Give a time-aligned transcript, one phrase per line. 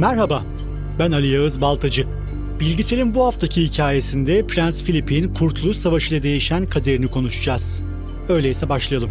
[0.00, 0.44] Merhaba,
[0.98, 2.06] ben Ali Yağız Baltacı.
[2.60, 7.82] Bilgisel'in bu haftaki hikayesinde Prens Philip'in Kurtuluş Savaşı ile değişen kaderini konuşacağız.
[8.28, 9.10] Öyleyse başlayalım.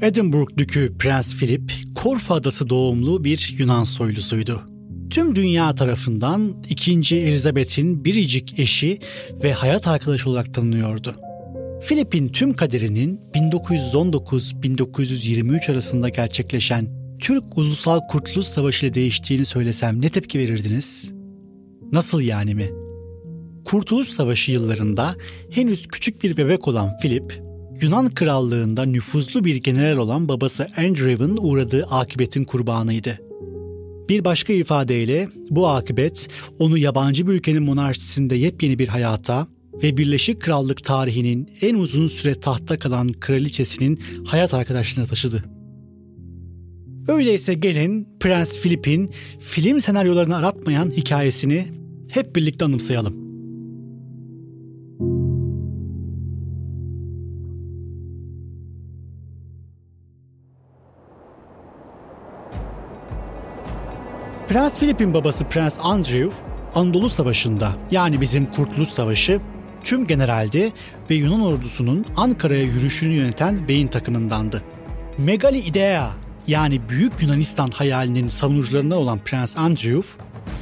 [0.00, 4.75] Edinburgh Dükü Prens Philip, Korfu Adası doğumlu bir Yunan soylusuydu.
[5.10, 7.16] Tüm dünya tarafından 2.
[7.16, 8.98] Elizabeth'in biricik eşi
[9.42, 11.14] ve hayat arkadaşı olarak tanınıyordu.
[11.88, 16.88] Philip'in tüm kaderinin 1919-1923 arasında gerçekleşen
[17.20, 21.12] Türk Ulusal Kurtuluş Savaşı ile değiştiğini söylesem ne tepki verirdiniz?
[21.92, 22.70] Nasıl yani mi?
[23.64, 25.14] Kurtuluş Savaşı yıllarında
[25.50, 27.42] henüz küçük bir bebek olan Philip,
[27.80, 33.25] Yunan krallığında nüfuzlu bir general olan babası Andrew'ın uğradığı akibetin kurbanıydı.
[34.08, 39.46] Bir başka ifadeyle bu akıbet onu yabancı bir ülkenin monarşisinde yepyeni bir hayata
[39.82, 45.44] ve Birleşik Krallık tarihinin en uzun süre tahtta kalan kraliçesinin hayat arkadaşlığına taşıdı.
[47.08, 51.66] Öyleyse gelin Prens Philip'in film senaryolarını aratmayan hikayesini
[52.10, 53.25] hep birlikte anımsayalım.
[64.48, 66.30] Prens Philip'in babası Prens Andrew,
[66.74, 69.40] Anadolu Savaşı'nda yani bizim Kurtuluş Savaşı
[69.84, 70.72] tüm generalde
[71.10, 74.62] ve Yunan ordusunun Ankara'ya yürüyüşünü yöneten beyin takımındandı.
[75.18, 76.10] Megali Idea
[76.46, 80.08] yani Büyük Yunanistan hayalinin savunucularından olan Prens Andrew,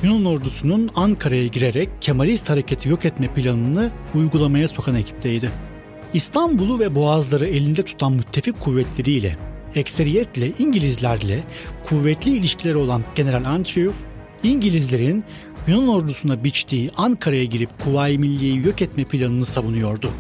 [0.03, 5.51] Yunan ordusunun Ankara'ya girerek Kemalist hareketi yok etme planını uygulamaya sokan ekipteydi.
[6.15, 9.37] İstanbul'u ve Boğazları elinde tutan müttefik kuvvetleriyle
[9.77, 11.45] ekseriyetle İngilizlerle
[11.85, 13.93] kuvvetli ilişkileri olan General Andrew,
[14.43, 15.25] İngilizlerin
[15.67, 20.11] Yunan ordusuna biçtiği Ankara'ya girip Kuvayi Milliye'yi yok etme planını savunuyordu.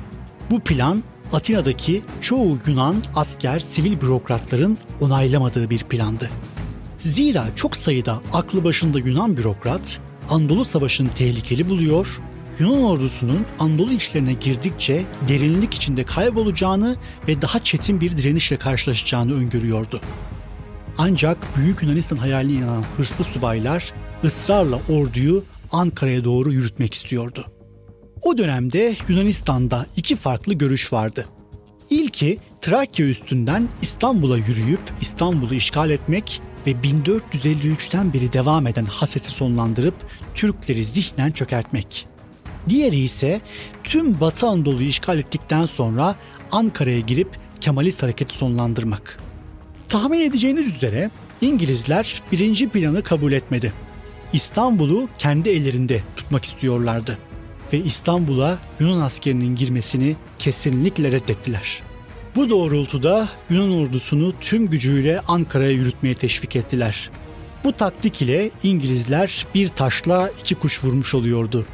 [0.50, 6.30] Bu plan Atina'daki çoğu Yunan asker sivil bürokratların onaylamadığı bir plandı.
[6.98, 10.00] Zira çok sayıda aklı başında Yunan bürokrat
[10.30, 12.20] Anadolu Savaşı'nı tehlikeli buluyor
[12.58, 16.96] Yunan ordusunun Anadolu içlerine girdikçe derinlik içinde kaybolacağını
[17.28, 20.00] ve daha çetin bir direnişle karşılaşacağını öngörüyordu.
[20.98, 23.92] Ancak Büyük Yunanistan hayaline inanan hırslı subaylar
[24.24, 27.46] ısrarla orduyu Ankara'ya doğru yürütmek istiyordu.
[28.22, 31.26] O dönemde Yunanistan'da iki farklı görüş vardı.
[31.90, 39.94] İlki Trakya üstünden İstanbul'a yürüyüp İstanbul'u işgal etmek ve 1453'ten beri devam eden haseti sonlandırıp
[40.34, 42.13] Türkleri zihnen çökertmek.
[42.68, 43.40] Diğeri ise
[43.84, 46.16] tüm Batı Anadolu'yu işgal ettikten sonra
[46.50, 47.28] Ankara'ya girip
[47.60, 49.18] Kemalist hareketi sonlandırmak.
[49.88, 51.10] Tahmin edeceğiniz üzere
[51.40, 53.72] İngilizler birinci planı kabul etmedi.
[54.32, 57.18] İstanbul'u kendi ellerinde tutmak istiyorlardı
[57.72, 61.82] ve İstanbul'a Yunan askerinin girmesini kesinlikle reddettiler.
[62.36, 67.10] Bu doğrultuda Yunan ordusunu tüm gücüyle Ankara'ya yürütmeye teşvik ettiler.
[67.64, 71.66] Bu taktik ile İngilizler bir taşla iki kuş vurmuş oluyordu.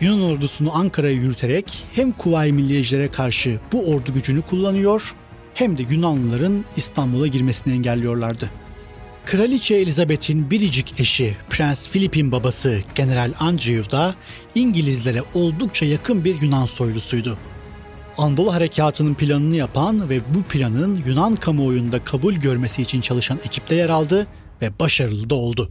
[0.00, 5.14] Yunan ordusunu Ankara'ya yürüterek hem Kuvayi Milliyecilere karşı bu ordu gücünü kullanıyor
[5.54, 8.50] hem de Yunanlıların İstanbul'a girmesini engelliyorlardı.
[9.26, 14.14] Kraliçe Elizabeth'in biricik eşi Prens Philip'in babası General Andrew da
[14.54, 17.38] İngilizlere oldukça yakın bir Yunan soylusuydu.
[18.18, 23.88] Anadolu Harekatı'nın planını yapan ve bu planın Yunan kamuoyunda kabul görmesi için çalışan ekipte yer
[23.88, 24.26] aldı
[24.62, 25.70] ve başarılı da oldu.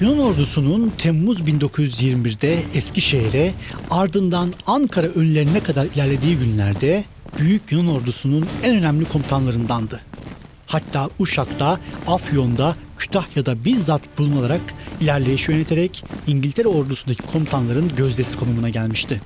[0.00, 3.52] Yunan ordusunun Temmuz 1921'de Eskişehir'e
[3.90, 7.04] ardından Ankara önlerine kadar ilerlediği günlerde
[7.38, 10.00] Büyük Yunan ordusunun en önemli komutanlarındandı.
[10.66, 14.60] Hatta Uşak'ta, Afyon'da, Kütahya'da bizzat bulunarak
[15.00, 19.22] ilerleyişi yöneterek İngiltere ordusundaki komutanların gözdesi konumuna gelmişti.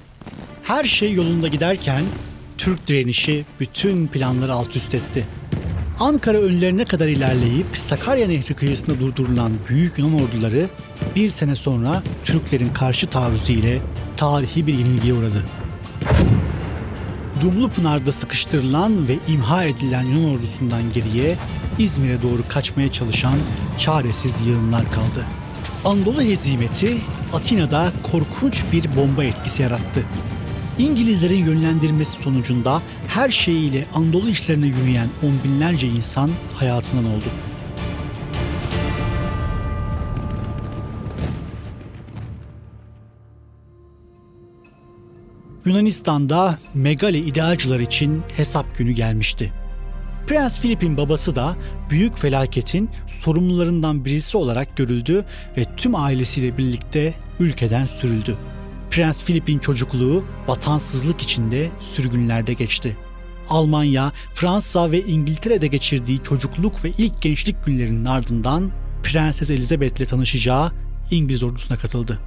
[0.63, 2.05] Her şey yolunda giderken
[2.59, 5.27] Türk direnişi bütün planları alt üst etti.
[6.03, 10.69] Ankara önlerine kadar ilerleyip Sakarya Nehri kıyısında durdurulan Büyük Yunan orduları
[11.17, 13.79] bir sene sonra Türklerin karşı taarruzu ile
[14.17, 15.45] tarihi bir yenilgiye uğradı.
[17.41, 21.37] Dumlupınar'da sıkıştırılan ve imha edilen Yunan ordusundan geriye
[21.79, 23.39] İzmir'e doğru kaçmaya çalışan
[23.79, 25.27] çaresiz yığınlar kaldı.
[25.85, 26.99] Anadolu hezimeti
[27.33, 30.05] Atina'da korkunç bir bomba etkisi yarattı.
[30.83, 37.25] İngilizlerin yönlendirmesi sonucunda her şeyiyle Anadolu işlerine yürüyen on binlerce insan hayatından oldu.
[45.65, 49.53] Yunanistan'da Megale idealcılar için hesap günü gelmişti.
[50.27, 51.57] Prens Philip'in babası da
[51.91, 55.25] büyük felaketin sorumlularından birisi olarak görüldü
[55.57, 58.39] ve tüm ailesiyle birlikte ülkeden sürüldü.
[58.93, 62.97] Prens Philip'in çocukluğu vatansızlık içinde sürgünlerde geçti.
[63.49, 68.71] Almanya, Fransa ve İngiltere'de geçirdiği çocukluk ve ilk gençlik günlerinin ardından
[69.03, 70.73] Prenses Elizabeth'le tanışacağı
[71.11, 72.19] İngiliz ordusuna katıldı.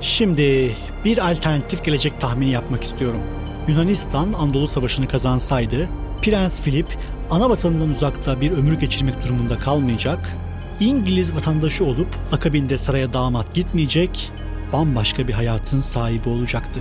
[0.00, 3.20] Şimdi bir alternatif gelecek tahmini yapmak istiyorum.
[3.68, 5.88] Yunanistan Anadolu Savaşı'nı kazansaydı,
[6.22, 6.98] Prens Philip
[7.30, 10.36] ana vatanından uzakta bir ömür geçirmek durumunda kalmayacak,
[10.80, 14.32] İngiliz vatandaşı olup akabinde saraya damat gitmeyecek,
[14.72, 16.80] bambaşka bir hayatın sahibi olacaktı.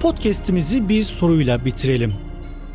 [0.00, 2.14] Podcast'imizi bir soruyla bitirelim.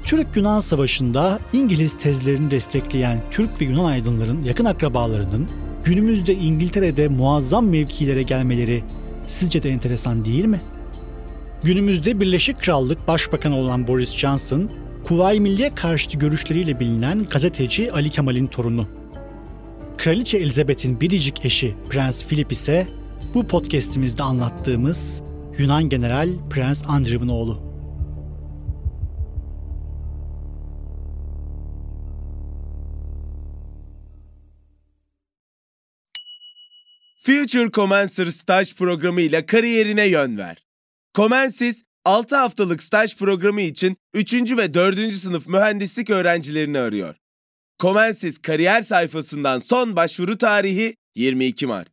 [0.03, 5.47] Türk-Yunan Savaşı'nda İngiliz tezlerini destekleyen Türk ve Yunan aydınların yakın akrabalarının
[5.83, 8.83] günümüzde İngiltere'de muazzam mevkilere gelmeleri
[9.25, 10.61] sizce de enteresan değil mi?
[11.63, 14.71] Günümüzde Birleşik Krallık Başbakanı olan Boris Johnson,
[15.03, 18.96] Kuvayi Milliye karşıtı görüşleriyle bilinen gazeteci Ali Kemal'in torunu.
[19.97, 22.87] Kraliçe Elizabeth'in biricik eşi Prens Philip ise
[23.33, 25.21] bu podcast'imizde anlattığımız
[25.57, 27.67] Yunan General Prens Andrew'un oğlu.
[37.21, 40.65] Future Commencer staj programı ile kariyerine yön ver.
[41.15, 44.33] Comensis 6 haftalık staj programı için 3.
[44.33, 45.13] ve 4.
[45.13, 47.15] sınıf mühendislik öğrencilerini arıyor.
[47.79, 51.89] Comensis kariyer sayfasından son başvuru tarihi 22 Mart.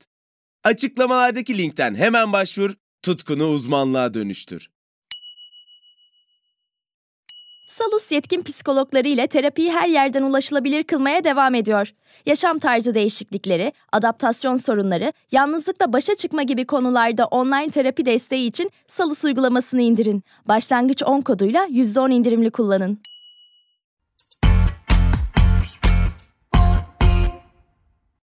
[0.64, 2.70] Açıklamalardaki linkten hemen başvur,
[3.02, 4.70] tutkunu uzmanlığa dönüştür.
[7.68, 11.94] Salus yetkin psikologları ile terapiyi her yerden ulaşılabilir kılmaya devam ediyor.
[12.26, 19.24] Yaşam tarzı değişiklikleri, adaptasyon sorunları, yalnızlıkla başa çıkma gibi konularda online terapi desteği için Salus
[19.24, 20.22] uygulamasını indirin.
[20.48, 22.98] Başlangıç 10 koduyla %10 indirimli kullanın.